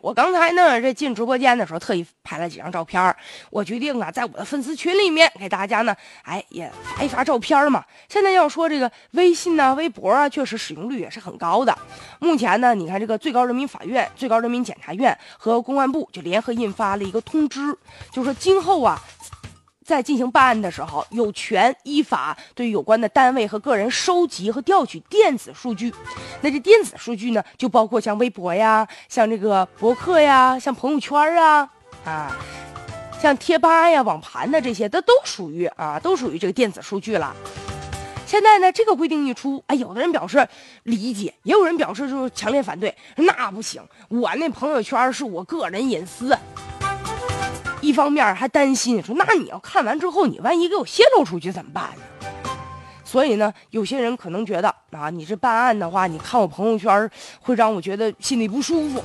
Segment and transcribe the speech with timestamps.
[0.00, 3.14] 我刚才呢，这进直播间的时候，特意拍了几张照片
[3.50, 7.84] 我决定啊，在我的粉丝群里面给大家呢，哎，也发一发照片嘛。
[8.08, 11.76] 现在要说这个微信呢、微博啊，确实使用率也是很高的。
[12.20, 17.76] 目前呢，你看这个最高人民法院、最高人民检察院和公安部就联合印发了一个通知，
[18.12, 19.00] 就说今后啊。
[19.88, 25.90] 在进行办案的时候，有权依法对有关的单位和个人收集和调取电子数据。
[26.42, 31.66] 那这电子数据呢，就包括像微博呀、像这个博客呀、像朋友圈啊
[32.04, 32.36] 啊、
[33.18, 37.34] 像贴吧呀、网盘的这些，它都属于啊，都属于这个电子数据了。
[38.26, 40.46] 现在呢，这个规定一出，哎，有的人表示
[40.82, 42.94] 理解，也有人表示就是强烈反对。
[43.16, 46.36] 那不行，我那朋友圈是我个人隐私。
[47.80, 52.30] 一方面还担心说，那你要看完之后，你万一给我泄露出去怎么办呢？
[53.04, 57.10] 所以呢，有些人可能觉得啊，你这办案的话，你看我朋友圈
[57.40, 59.02] 会让我觉得心里不舒服。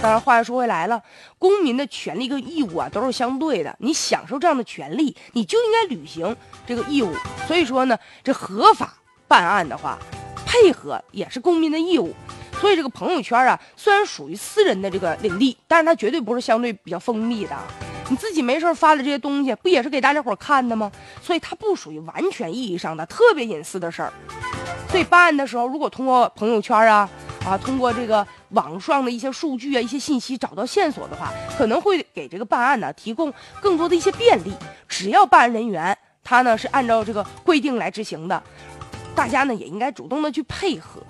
[0.00, 1.02] 当然，话又说回来了，
[1.38, 6.34] 公民的权利跟义务啊都是相对的，你享受这样的权利，你就应该履行
[6.66, 7.12] 这个义务。
[7.46, 8.94] 所以说呢，这合法
[9.28, 9.98] 办案的话，
[10.46, 12.14] 配合也是公民的义务。
[12.60, 17.56] 所以这个朋友圈啊，虽然属于私人的这个领地，但是它绝对不是相对比较封闭的。
[18.10, 20.92] 你自己没事发的这些东西，不也是给大家伙看的吗？
[21.22, 24.12] 所以它不属于完全意义上的特别隐私的事儿。
[24.90, 27.08] 所以办案的时候，如果通过朋友圈啊
[27.46, 34.52] 啊，通过这个网上的一些数据啊、一些信息找到线索的话，可能会给这个办案呢提供更多的一些便利。
[34.86, 38.40] 只要办案人员他呢是按照这个规定来执行的，
[39.14, 41.02] 大家呢也应该主动的去配合。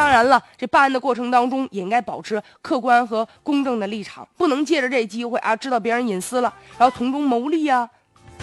[0.00, 7.86] 当然了，这办案的过程当中也应该保持客观和公正的立场，不能借着这机会啊知道别人隐私了，然后从中牟利啊，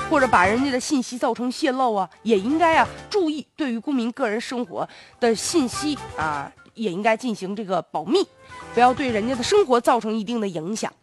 [0.07, 4.87] 或者把人家的信息造成泄露啊，也应该啊注意对于公民个人生活
[5.19, 8.23] 的信息啊，也应该进行这个保密，
[8.75, 10.93] 不要对人家的生活造成一定的影响。